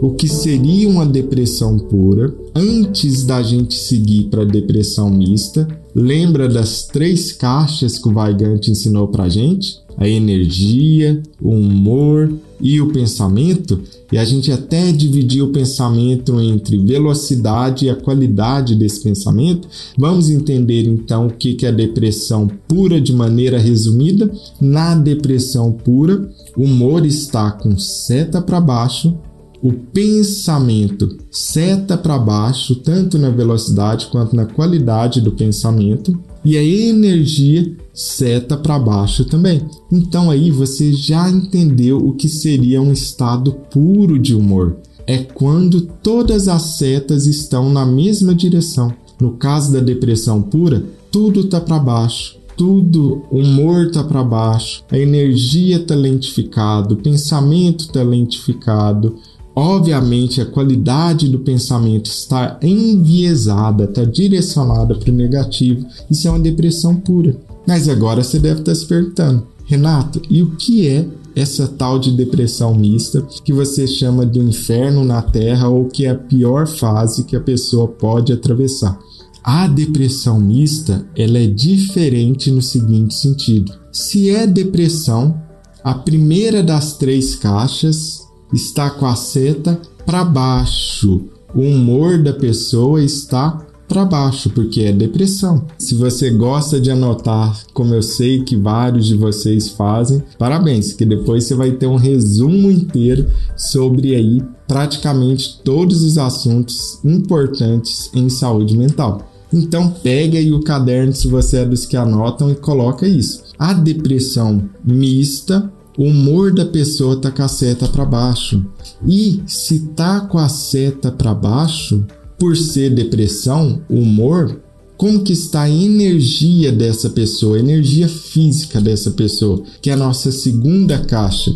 O 0.00 0.12
que 0.12 0.28
seria 0.28 0.88
uma 0.88 1.04
depressão 1.04 1.76
pura, 1.76 2.32
antes 2.54 3.24
da 3.24 3.42
gente 3.42 3.74
seguir 3.74 4.24
para 4.24 4.42
a 4.42 4.46
depressão 4.46 5.10
mista, 5.10 5.66
lembra 5.94 6.48
das 6.48 6.86
três 6.86 7.32
caixas 7.32 7.98
que 7.98 8.08
o 8.08 8.16
Weigand 8.16 8.60
ensinou 8.68 9.08
para 9.08 9.28
gente? 9.28 9.80
A 9.96 10.08
energia, 10.08 11.20
o 11.42 11.50
humor 11.50 12.32
e 12.60 12.80
o 12.80 12.92
pensamento? 12.92 13.80
E 14.12 14.16
a 14.16 14.24
gente 14.24 14.52
até 14.52 14.92
dividir 14.92 15.42
o 15.42 15.50
pensamento 15.50 16.40
entre 16.40 16.78
velocidade 16.78 17.86
e 17.86 17.90
a 17.90 17.96
qualidade 17.96 18.76
desse 18.76 19.02
pensamento. 19.02 19.66
Vamos 19.98 20.30
entender 20.30 20.86
então 20.86 21.26
o 21.26 21.30
que 21.30 21.66
é 21.66 21.68
a 21.68 21.72
depressão 21.72 22.48
pura 22.68 23.00
de 23.00 23.12
maneira 23.12 23.58
resumida. 23.58 24.30
Na 24.60 24.94
depressão 24.94 25.72
pura, 25.72 26.30
o 26.56 26.62
humor 26.62 27.04
está 27.04 27.50
com 27.50 27.76
seta 27.76 28.40
para 28.40 28.60
baixo, 28.60 29.18
o 29.62 29.72
pensamento 29.72 31.18
seta 31.30 31.96
para 31.96 32.18
baixo, 32.18 32.76
tanto 32.76 33.18
na 33.18 33.30
velocidade 33.30 34.06
quanto 34.06 34.36
na 34.36 34.46
qualidade 34.46 35.20
do 35.20 35.32
pensamento, 35.32 36.18
e 36.44 36.56
a 36.56 36.62
energia 36.62 37.76
seta 37.92 38.56
para 38.56 38.78
baixo 38.78 39.24
também. 39.24 39.60
Então 39.90 40.30
aí 40.30 40.50
você 40.50 40.92
já 40.92 41.28
entendeu 41.28 41.98
o 41.98 42.12
que 42.12 42.28
seria 42.28 42.80
um 42.80 42.92
estado 42.92 43.52
puro 43.70 44.18
de 44.18 44.34
humor. 44.34 44.76
É 45.06 45.18
quando 45.18 45.80
todas 45.80 46.48
as 46.48 46.76
setas 46.76 47.26
estão 47.26 47.70
na 47.70 47.84
mesma 47.84 48.34
direção. 48.34 48.92
No 49.20 49.32
caso 49.32 49.72
da 49.72 49.80
depressão 49.80 50.40
pura, 50.40 50.84
tudo 51.10 51.44
tá 51.44 51.60
para 51.60 51.78
baixo. 51.78 52.38
Tudo, 52.56 53.22
o 53.30 53.38
humor 53.38 53.90
tá 53.90 54.02
para 54.02 54.22
baixo, 54.22 54.82
a 54.90 54.98
energia 54.98 55.78
tá 55.78 55.94
lentificado, 55.94 56.96
o 56.96 56.98
pensamento 56.98 57.86
tá 57.88 58.02
lentificado, 58.02 59.14
Obviamente, 59.60 60.40
a 60.40 60.46
qualidade 60.46 61.28
do 61.28 61.40
pensamento 61.40 62.06
está 62.06 62.60
enviesada, 62.62 63.86
está 63.86 64.04
direcionada 64.04 64.94
para 64.94 65.10
o 65.10 65.12
negativo. 65.12 65.84
Isso 66.08 66.28
é 66.28 66.30
uma 66.30 66.38
depressão 66.38 66.94
pura. 66.94 67.36
Mas 67.66 67.88
agora 67.88 68.22
você 68.22 68.38
deve 68.38 68.60
estar 68.60 68.72
se 68.72 68.86
perguntando, 68.86 69.48
Renato, 69.64 70.22
e 70.30 70.44
o 70.44 70.54
que 70.54 70.86
é 70.86 71.04
essa 71.34 71.66
tal 71.66 71.98
de 71.98 72.12
depressão 72.12 72.72
mista 72.72 73.20
que 73.44 73.52
você 73.52 73.84
chama 73.84 74.24
de 74.24 74.38
inferno 74.38 75.02
na 75.04 75.22
Terra 75.22 75.68
ou 75.68 75.86
que 75.86 76.06
é 76.06 76.10
a 76.10 76.14
pior 76.14 76.68
fase 76.68 77.24
que 77.24 77.34
a 77.34 77.40
pessoa 77.40 77.88
pode 77.88 78.32
atravessar? 78.32 78.96
A 79.42 79.66
depressão 79.66 80.38
mista 80.38 81.04
ela 81.16 81.36
é 81.36 81.48
diferente 81.48 82.52
no 82.52 82.62
seguinte 82.62 83.14
sentido: 83.14 83.72
se 83.90 84.30
é 84.30 84.46
depressão, 84.46 85.36
a 85.82 85.94
primeira 85.94 86.62
das 86.62 86.96
três 86.96 87.34
caixas 87.34 88.27
está 88.52 88.90
com 88.90 89.06
a 89.06 89.16
seta 89.16 89.80
para 90.04 90.24
baixo. 90.24 91.22
O 91.54 91.60
humor 91.60 92.22
da 92.22 92.32
pessoa 92.32 93.02
está 93.02 93.66
para 93.88 94.04
baixo, 94.04 94.50
porque 94.50 94.82
é 94.82 94.92
depressão. 94.92 95.64
Se 95.78 95.94
você 95.94 96.30
gosta 96.30 96.78
de 96.78 96.90
anotar, 96.90 97.58
como 97.72 97.94
eu 97.94 98.02
sei 98.02 98.42
que 98.44 98.54
vários 98.54 99.06
de 99.06 99.16
vocês 99.16 99.70
fazem, 99.70 100.22
parabéns, 100.38 100.92
que 100.92 101.06
depois 101.06 101.44
você 101.44 101.54
vai 101.54 101.72
ter 101.72 101.86
um 101.86 101.96
resumo 101.96 102.70
inteiro 102.70 103.26
sobre 103.56 104.14
aí 104.14 104.42
praticamente 104.66 105.60
todos 105.64 106.02
os 106.02 106.18
assuntos 106.18 107.00
importantes 107.02 108.10
em 108.14 108.28
saúde 108.28 108.76
mental. 108.76 109.32
Então 109.50 109.90
pega 110.02 110.38
aí 110.38 110.52
o 110.52 110.60
caderno 110.60 111.14
se 111.14 111.26
você 111.26 111.58
é 111.58 111.64
dos 111.64 111.86
que 111.86 111.96
anotam 111.96 112.50
e 112.50 112.54
coloca 112.54 113.08
isso. 113.08 113.42
A 113.58 113.72
depressão 113.72 114.68
mista 114.84 115.72
o 115.98 116.04
humor 116.04 116.54
da 116.54 116.64
pessoa 116.64 117.20
tá 117.20 117.28
com 117.28 117.42
a 117.42 117.48
seta 117.48 117.88
para 117.88 118.04
baixo. 118.04 118.64
E 119.04 119.42
se 119.48 119.80
tá 119.96 120.20
com 120.20 120.38
a 120.38 120.48
seta 120.48 121.10
para 121.10 121.34
baixo, 121.34 122.06
por 122.38 122.56
ser 122.56 122.94
depressão, 122.94 123.82
humor, 123.90 124.60
como 124.96 125.24
que 125.24 125.32
está 125.32 125.62
a 125.62 125.70
energia 125.70 126.70
dessa 126.70 127.10
pessoa, 127.10 127.56
a 127.56 127.60
energia 127.60 128.08
física 128.08 128.80
dessa 128.80 129.10
pessoa, 129.10 129.64
que 129.82 129.90
é 129.90 129.94
a 129.94 129.96
nossa 129.96 130.30
segunda 130.30 130.98
caixa. 131.00 131.52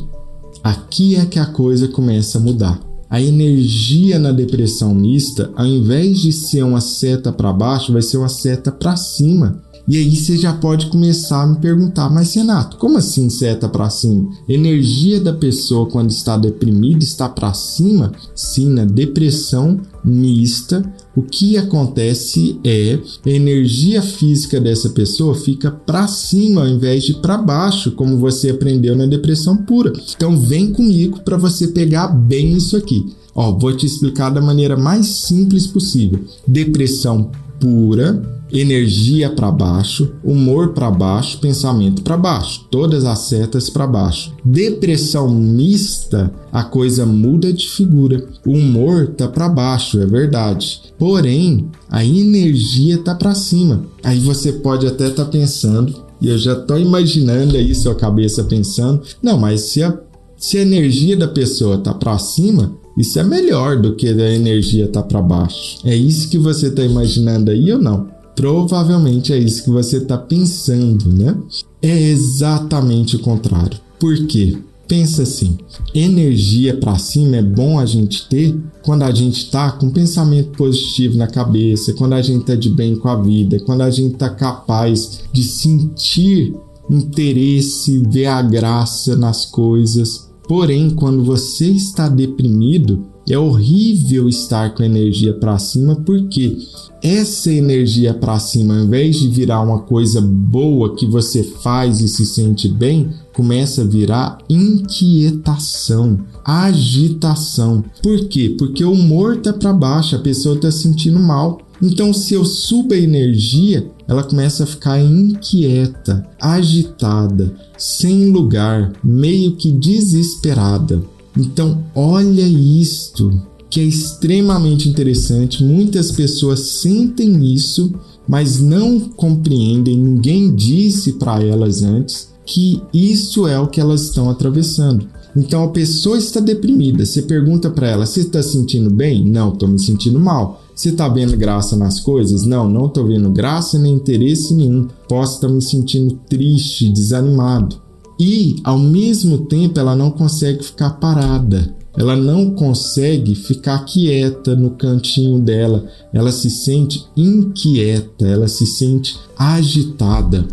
Aqui 0.63 1.15
é 1.15 1.25
que 1.25 1.39
a 1.39 1.47
coisa 1.47 1.87
começa 1.87 2.39
a 2.39 2.41
mudar. 2.41 2.81
A 3.09 3.23
energia 3.23 4.19
na 4.19 4.33
depressão 4.33 4.93
mista, 4.93 5.53
ao 5.55 5.67
invés 5.67 6.19
de 6.19 6.33
ser 6.33 6.65
uma 6.65 6.81
seta 6.81 7.33
para 7.33 7.53
baixo, 7.53 7.93
vai 7.93 8.03
ser 8.03 8.17
uma 8.17 8.29
seta 8.29 8.73
para 8.73 8.97
cima. 8.97 9.63
E 9.87 9.97
aí 9.97 10.15
você 10.15 10.37
já 10.37 10.53
pode 10.53 10.87
começar 10.87 11.43
a 11.43 11.47
me 11.47 11.57
perguntar, 11.57 12.09
mas 12.09 12.35
Renato, 12.35 12.77
como 12.77 12.99
assim 12.99 13.29
seta 13.29 13.69
para 13.69 13.91
cima? 13.91 14.31
Energia 14.49 15.21
da 15.21 15.33
pessoa 15.33 15.89
quando 15.89 16.11
está 16.11 16.37
deprimida 16.37 17.03
está 17.03 17.29
para 17.29 17.53
cima? 17.53 18.13
Sim, 18.35 18.71
na 18.71 18.85
depressão 18.85 19.81
mista, 20.05 20.85
o 21.17 21.23
que 21.23 21.57
acontece 21.57 22.61
é 22.65 22.99
a 23.27 23.31
energia 23.31 24.01
física 24.01 24.61
dessa 24.61 24.91
pessoa 24.91 25.35
fica 25.35 25.71
para 25.71 26.07
cima 26.07 26.63
ao 26.63 26.69
invés 26.69 27.03
de 27.03 27.15
para 27.15 27.37
baixo, 27.37 27.93
como 27.93 28.17
você 28.17 28.51
aprendeu 28.51 28.97
na 28.97 29.07
depressão 29.07 29.57
pura. 29.57 29.93
Então 30.17 30.39
vem 30.39 30.73
comigo 30.73 31.21
para 31.25 31.37
você 31.37 31.69
pegar 31.69 32.09
bem 32.09 32.53
isso 32.57 32.77
aqui. 32.77 33.05
Ó, 33.35 33.59
vou 33.59 33.77
te 33.77 33.87
explicar 33.87 34.31
da 34.31 34.41
maneira 34.41 34.77
mais 34.77 35.07
simples 35.07 35.67
possível. 35.67 36.21
Depressão 36.47 37.31
pura 37.59 38.42
energia 38.53 39.31
para 39.31 39.51
baixo, 39.51 40.13
humor 40.23 40.75
para 40.75 40.91
baixo, 40.91 41.39
pensamento 41.39 42.03
para 42.03 42.17
baixo, 42.17 42.67
todas 42.71 43.05
as 43.05 43.21
setas 43.21 43.71
para 43.71 43.87
baixo. 43.87 44.33
Depressão 44.45 45.29
mista, 45.29 46.33
a 46.53 46.63
coisa 46.63 47.07
muda 47.07 47.53
de 47.53 47.69
figura. 47.69 48.29
O 48.47 48.53
humor 48.53 49.09
tá 49.09 49.27
para 49.27 49.49
baixo, 49.49 50.01
é 50.01 50.07
verdade. 50.07 50.83
Porém, 50.99 51.71
a 51.89 52.05
energia 52.05 52.99
tá 52.99 53.15
para 53.15 53.35
cima. 53.35 53.87
Aí 54.03 54.19
você 54.21 54.53
pode 54.53 54.87
até 54.87 55.09
estar 55.09 55.25
tá 55.25 55.31
pensando, 55.31 55.95
e 56.21 56.29
eu 56.29 56.39
já 56.39 56.55
tô 56.55 56.77
imaginando 56.77 57.57
aí 57.57 57.75
sua 57.75 57.95
cabeça 57.95 58.45
pensando, 58.45 59.03
não, 59.23 59.39
mas 59.39 59.63
se 59.63 59.83
a, 59.83 59.99
se 60.37 60.59
a 60.59 60.63
energia 60.63 61.17
da 61.17 61.27
pessoa 61.27 61.79
tá 61.79 61.95
para 61.95 62.19
cima, 62.19 62.77
isso 62.97 63.19
é 63.19 63.25
melhor 63.25 63.81
do 63.81 63.97
que 63.97 64.07
a 64.09 64.35
energia 64.35 64.87
tá 64.87 65.03
para 65.03 65.23
baixo. 65.23 65.79
É 65.85 65.97
isso 65.97 66.29
que 66.29 66.39
você 66.39 66.71
tá 66.71 66.85
imaginando 66.85 67.51
aí 67.51 67.73
ou 67.73 67.81
não? 67.81 68.22
Provavelmente 68.35 69.33
é 69.33 69.39
isso 69.39 69.65
que 69.65 69.71
você 69.71 69.99
está 69.99 70.17
pensando, 70.17 71.13
né? 71.13 71.37
É 71.81 72.11
exatamente 72.11 73.17
o 73.17 73.21
contrário. 73.21 73.79
Por 73.99 74.27
quê? 74.27 74.59
Pensa 74.89 75.23
assim: 75.23 75.57
energia 75.95 76.77
para 76.77 76.99
cima 76.99 77.37
é 77.37 77.43
bom 77.43 77.79
a 77.79 77.87
gente 77.87 78.29
ter 78.29 78.59
quando 78.83 79.03
a 79.03 79.11
gente 79.11 79.39
está 79.45 79.71
com 79.73 79.91
pensamento 79.91 80.51
positivo 80.57 81.17
na 81.17 81.27
cabeça, 81.27 81.93
quando 81.95 82.15
a 82.15 82.23
gente 82.23 82.41
está 82.41 82.55
de 82.55 82.69
bem 82.69 82.97
com 82.97 83.09
a 83.09 83.17
vida, 83.17 83.61
quando 83.61 83.83
a 83.83 83.91
gente 83.91 84.15
está 84.15 84.29
capaz 84.29 85.21
de 85.33 85.43
sentir 85.45 86.55
interesse, 86.91 88.03
ver 88.09 88.27
a 88.27 88.43
graça 88.43 89.17
nas 89.17 89.47
coisas. 89.47 90.31
Porém, 90.49 90.91
quando 90.91 91.25
você 91.25 91.69
está 91.71 92.09
deprimido, 92.09 93.07
é 93.29 93.39
horrível 93.39 94.29
estar 94.29 94.75
com 94.75 94.83
a 94.83 94.87
energia 94.87 95.33
para 95.33 95.59
cima 95.59 95.97
porque 95.97 96.59
essa 97.03 97.51
energia 97.51 98.15
para 98.15 98.39
cima, 98.39 98.79
ao 98.79 98.85
invés 98.85 99.17
de 99.17 99.29
virar 99.29 99.61
uma 99.61 99.81
coisa 99.81 100.21
boa 100.21 100.95
que 100.95 101.07
você 101.07 101.43
faz 101.43 102.01
e 102.01 102.09
se 102.09 102.25
sente 102.25 102.69
bem, 102.69 103.11
começa 103.35 103.83
a 103.83 103.87
virar 103.87 104.39
inquietação, 104.49 106.21
agitação. 106.45 107.85
Por 108.03 108.29
quê? 108.29 108.55
Porque 108.59 108.85
o 108.85 108.93
humor 108.93 109.39
tá 109.39 109.53
para 109.53 109.73
baixo, 109.73 110.15
a 110.15 110.21
pessoa 110.21 110.61
tá 110.61 110.71
sentindo 110.71 111.19
mal. 111.19 111.61
Então, 111.81 112.13
se 112.13 112.35
eu 112.35 112.45
subo 112.45 112.95
a 112.95 112.99
energia, 112.99 113.91
ela 114.07 114.23
começa 114.23 114.63
a 114.63 114.67
ficar 114.67 115.01
inquieta, 115.01 116.25
agitada, 116.41 117.53
sem 117.77 118.31
lugar, 118.31 118.93
meio 119.03 119.57
que 119.57 119.73
desesperada. 119.73 121.03
Então, 121.37 121.85
olha 121.95 122.47
isto 122.47 123.33
que 123.73 123.81
é 123.81 123.85
extremamente 123.85 124.87
interessante. 124.87 125.65
Muitas 125.65 126.13
pessoas 126.13 126.61
sentem 126.61 127.55
isso, 127.55 127.91
mas 128.29 128.61
não 128.61 129.01
compreendem. 129.01 129.97
Ninguém 129.97 130.55
disse 130.55 131.15
para 131.15 131.43
elas 131.43 131.83
antes 131.83 132.29
que 132.45 132.83
isso 132.93 133.47
é 133.47 133.59
o 133.59 133.69
que 133.69 133.81
elas 133.81 134.03
estão 134.03 134.29
atravessando. 134.29 135.07
Então 135.35 135.65
a 135.65 135.69
pessoa 135.69 136.19
está 136.19 136.39
deprimida. 136.39 137.07
Você 137.07 137.23
pergunta 137.23 137.71
para 137.71 137.89
ela: 137.89 138.05
"Você 138.05 138.21
está 138.21 138.43
sentindo 138.43 138.91
bem?" 138.91 139.25
"Não, 139.25 139.55
estou 139.55 139.67
me 139.67 139.79
sentindo 139.79 140.21
mal." 140.21 140.63
"Você 140.75 140.91
está 140.91 141.09
vendo 141.09 141.35
graça 141.37 141.75
nas 141.75 141.99
coisas?" 141.99 142.45
"Não, 142.45 142.69
não 142.69 142.87
estou 142.87 143.07
vendo 143.07 143.31
graça 143.31 143.79
nem 143.79 143.95
interesse 143.95 144.55
nenhum. 144.55 144.87
Posso 145.09 145.37
estar 145.37 145.49
me 145.49 145.63
sentindo 145.63 146.19
triste, 146.29 146.91
desanimado." 146.91 147.81
E 148.25 148.57
ao 148.63 148.79
mesmo 148.79 149.47
tempo 149.47 149.81
ela 149.81 149.97
não 149.97 150.11
consegue 150.11 150.63
ficar 150.63 150.91
parada 150.91 151.75
ela 151.97 152.17
não 152.17 152.51
consegue 152.51 153.35
ficar 153.35 153.85
quieta 153.85 154.57
no 154.57 154.71
cantinho 154.71 155.39
dela, 155.39 155.85
ela 156.13 156.33
se 156.33 156.49
sente 156.49 157.05
inquieta, 157.15 158.27
ela 158.27 158.49
se 158.49 158.65
sente 158.67 159.19
agitada. 159.37 160.47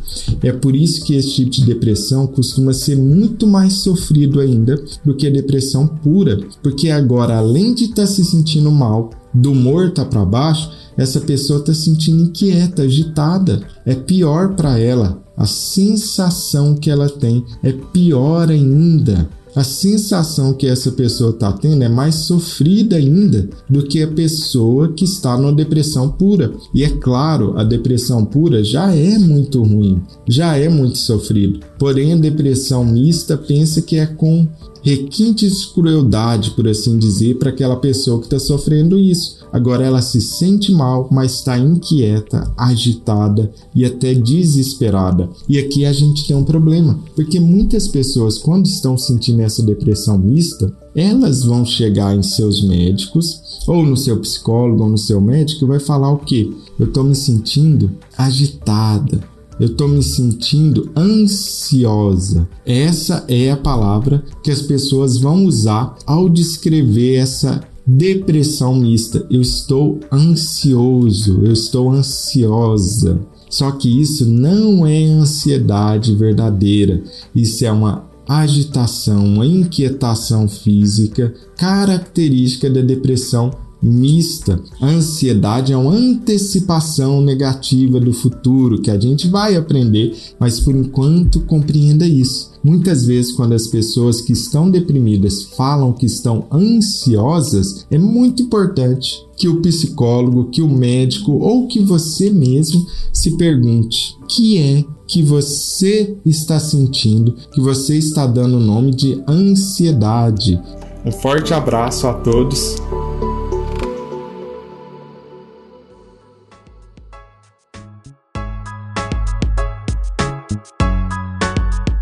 É 0.43 0.51
por 0.51 0.75
isso 0.75 1.03
que 1.05 1.15
esse 1.15 1.29
tipo 1.29 1.51
de 1.51 1.65
depressão 1.65 2.27
costuma 2.27 2.73
ser 2.73 2.97
muito 2.97 3.47
mais 3.47 3.73
sofrido 3.73 4.39
ainda 4.39 4.83
do 5.05 5.15
que 5.15 5.27
a 5.27 5.31
depressão 5.31 5.87
pura, 5.87 6.39
porque 6.61 6.89
agora 6.89 7.37
além 7.37 7.73
de 7.73 7.85
estar 7.85 8.03
tá 8.03 8.07
se 8.07 8.23
sentindo 8.25 8.71
mal, 8.71 9.11
do 9.33 9.51
humor 9.51 9.91
tá 9.91 10.03
para 10.03 10.25
baixo, 10.25 10.71
essa 10.97 11.21
pessoa 11.21 11.59
está 11.59 11.73
se 11.73 11.83
sentindo 11.83 12.23
inquieta, 12.23 12.81
agitada. 12.81 13.61
É 13.85 13.95
pior 13.95 14.55
para 14.55 14.77
ela. 14.77 15.23
A 15.39 15.47
sensação 15.47 16.75
que 16.75 16.91
ela 16.91 17.09
tem 17.09 17.43
é 17.63 17.71
pior 17.71 18.49
ainda 18.51 19.27
a 19.55 19.63
sensação 19.63 20.53
que 20.53 20.67
essa 20.67 20.91
pessoa 20.91 21.31
está 21.31 21.51
tendo 21.51 21.83
é 21.83 21.89
mais 21.89 22.15
sofrida 22.15 22.95
ainda 22.95 23.49
do 23.69 23.83
que 23.83 24.01
a 24.01 24.07
pessoa 24.07 24.93
que 24.93 25.03
está 25.03 25.35
numa 25.37 25.51
depressão 25.51 26.09
pura. 26.09 26.53
E 26.73 26.83
é 26.83 26.89
claro, 26.89 27.57
a 27.57 27.63
depressão 27.63 28.23
pura 28.23 28.63
já 28.63 28.93
é 28.93 29.17
muito 29.17 29.63
ruim, 29.63 30.01
já 30.27 30.55
é 30.55 30.69
muito 30.69 30.97
sofrido. 30.97 31.59
Porém, 31.79 32.13
a 32.13 32.17
depressão 32.17 32.85
mista 32.85 33.35
pensa 33.37 33.81
que 33.81 33.97
é 33.97 34.05
com 34.05 34.47
requintes 34.83 35.61
de 35.61 35.67
crueldade, 35.73 36.51
por 36.51 36.67
assim 36.67 36.97
dizer, 36.97 37.37
para 37.37 37.49
aquela 37.49 37.75
pessoa 37.75 38.19
que 38.19 38.27
está 38.27 38.39
sofrendo 38.39 38.97
isso. 38.97 39.38
Agora 39.51 39.85
ela 39.85 40.01
se 40.01 40.21
sente 40.21 40.71
mal, 40.71 41.07
mas 41.11 41.35
está 41.35 41.57
inquieta, 41.57 42.51
agitada 42.57 43.51
e 43.73 43.85
até 43.85 44.13
desesperada. 44.13 45.29
E 45.47 45.57
aqui 45.57 45.85
a 45.85 45.93
gente 45.93 46.27
tem 46.27 46.35
um 46.35 46.43
problema, 46.43 46.99
porque 47.15 47.39
muitas 47.39 47.87
pessoas, 47.87 48.37
quando 48.37 48.65
estão 48.65 48.97
sentindo 48.97 49.41
essa 49.41 49.63
depressão 49.63 50.17
mista, 50.17 50.71
elas 50.95 51.43
vão 51.43 51.65
chegar 51.65 52.15
em 52.15 52.23
seus 52.23 52.63
médicos, 52.67 53.63
ou 53.67 53.85
no 53.85 53.95
seu 53.95 54.19
psicólogo, 54.19 54.83
ou 54.83 54.89
no 54.89 54.97
seu 54.97 55.21
médico, 55.21 55.65
e 55.65 55.67
vai 55.67 55.79
falar 55.79 56.11
o 56.11 56.19
quê? 56.19 56.51
Eu 56.77 56.87
estou 56.87 57.03
me 57.03 57.15
sentindo 57.15 57.91
agitada, 58.17 59.23
eu 59.59 59.67
estou 59.67 59.87
me 59.87 60.01
sentindo 60.01 60.89
ansiosa. 60.95 62.47
Essa 62.65 63.25
é 63.27 63.51
a 63.51 63.57
palavra 63.57 64.23
que 64.41 64.49
as 64.49 64.61
pessoas 64.61 65.17
vão 65.17 65.45
usar 65.45 65.95
ao 66.05 66.29
descrever 66.29 67.15
essa 67.15 67.61
depressão 67.89 68.75
mista. 68.75 69.25
Eu 69.29 69.41
estou 69.41 69.99
ansioso, 70.11 71.41
eu 71.43 71.51
estou 71.51 71.91
ansiosa. 71.91 73.19
Só 73.49 73.71
que 73.71 73.89
isso 73.99 74.27
não 74.27 74.85
é 74.85 75.05
ansiedade 75.05 76.15
verdadeira, 76.15 77.01
isso 77.35 77.65
é 77.65 77.71
uma 77.71 78.07
agitação, 78.27 79.25
uma 79.25 79.45
inquietação 79.45 80.47
física 80.47 81.33
característica 81.57 82.69
da 82.69 82.81
depressão 82.81 83.49
mista. 83.81 84.61
A 84.79 84.85
ansiedade 84.85 85.73
é 85.73 85.77
uma 85.77 85.95
antecipação 85.95 87.21
negativa 87.21 87.99
do 87.99 88.13
futuro 88.13 88.81
que 88.81 88.91
a 88.91 88.99
gente 88.99 89.27
vai 89.27 89.55
aprender, 89.55 90.15
mas 90.39 90.59
por 90.59 90.75
enquanto 90.75 91.39
compreenda 91.41 92.05
isso. 92.05 92.48
Muitas 92.63 93.05
vezes, 93.05 93.31
quando 93.31 93.53
as 93.53 93.67
pessoas 93.67 94.21
que 94.21 94.33
estão 94.33 94.69
deprimidas 94.69 95.43
falam 95.55 95.93
que 95.93 96.05
estão 96.05 96.45
ansiosas, 96.51 97.85
é 97.89 97.97
muito 97.97 98.43
importante 98.43 99.25
que 99.37 99.47
o 99.47 99.61
psicólogo, 99.61 100.49
que 100.49 100.61
o 100.61 100.67
médico 100.67 101.31
ou 101.31 101.67
que 101.67 101.79
você 101.79 102.29
mesmo 102.29 102.85
se 103.13 103.37
pergunte: 103.37 104.15
que 104.27 104.57
é 104.57 104.83
que 105.07 105.23
você 105.23 106.17
está 106.25 106.59
sentindo, 106.59 107.33
que 107.53 107.61
você 107.61 107.97
está 107.97 108.27
dando 108.27 108.57
o 108.57 108.61
nome 108.61 108.91
de 108.93 109.23
ansiedade? 109.27 110.59
Um 111.05 111.11
forte 111.11 111.53
abraço 111.53 112.07
a 112.07 112.13
todos. 112.13 112.75